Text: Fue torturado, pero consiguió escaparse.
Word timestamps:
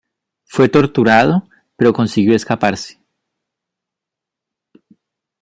Fue 0.45 0.67
torturado, 0.67 1.47
pero 1.75 1.93
consiguió 1.93 2.35
escaparse. 2.35 2.97